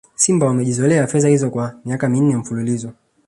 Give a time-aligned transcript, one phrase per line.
[0.15, 2.91] Simba wamejizolea fedha hizo kwa miaka minne mfululizo